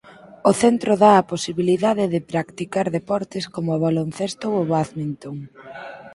[0.49, 5.35] O centro da a posibilidade de practicar deportes coma o baloncesto ou o bádminton.